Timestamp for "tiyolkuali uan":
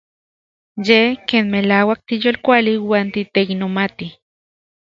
2.07-3.07